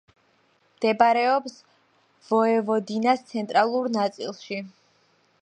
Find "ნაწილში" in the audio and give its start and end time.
4.01-4.61